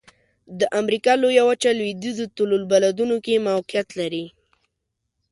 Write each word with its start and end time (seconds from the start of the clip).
د 0.59 0.61
امریکا 0.81 1.13
لویه 1.23 1.43
وچه 1.49 1.69
لویدیځو 1.79 2.25
طول 2.35 2.49
البلدونو 2.59 3.15
کې 3.25 3.43
موقعیت 3.49 3.89
لري. 3.99 4.25